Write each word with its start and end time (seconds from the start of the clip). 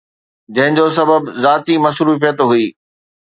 جنهن 0.55 0.75
جو 0.77 0.85
سبب 0.99 1.21
ذاتي 1.43 1.75
مصروفيت 1.85 2.37
هئي. 2.49 2.65